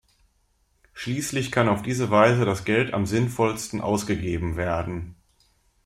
[0.93, 5.13] Schließlich kann auf diese Weise das Geld am sinnvollsten ausgegeben werden.